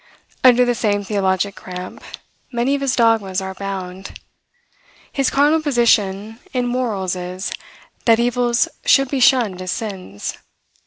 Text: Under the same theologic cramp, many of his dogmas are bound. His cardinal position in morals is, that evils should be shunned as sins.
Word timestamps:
Under 0.43 0.65
the 0.65 0.73
same 0.73 1.03
theologic 1.03 1.53
cramp, 1.55 2.03
many 2.51 2.73
of 2.73 2.81
his 2.81 2.95
dogmas 2.95 3.39
are 3.39 3.53
bound. 3.53 4.19
His 5.11 5.29
cardinal 5.29 5.61
position 5.61 6.39
in 6.55 6.65
morals 6.65 7.15
is, 7.15 7.51
that 8.05 8.19
evils 8.19 8.67
should 8.83 9.09
be 9.09 9.19
shunned 9.19 9.61
as 9.61 9.71
sins. 9.71 10.39